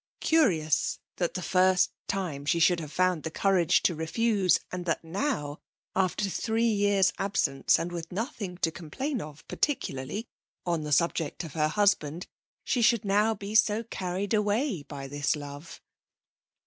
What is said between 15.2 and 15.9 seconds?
love.